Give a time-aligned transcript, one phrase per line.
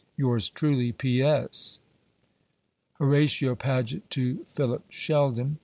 [0.17, 1.21] Yours truly, P.
[1.21, 1.77] S.
[2.95, 5.59] Horatio Paget to Philip Sheldon.